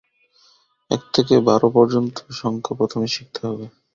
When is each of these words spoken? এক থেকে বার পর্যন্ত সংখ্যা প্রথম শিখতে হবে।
এক 0.91 1.01
থেকে 1.13 1.33
বার 1.39 1.63
পর্যন্ত 1.73 2.15
সংখ্যা 2.33 2.73
প্রথম 2.79 3.01
শিখতে 3.07 3.39
হবে। 3.47 3.65